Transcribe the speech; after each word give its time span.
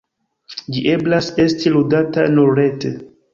Ĝi 0.75 0.81
eblas 0.93 1.27
esti 1.43 1.75
ludata 1.75 2.25
nur 2.39 2.51
rete. 2.63 2.93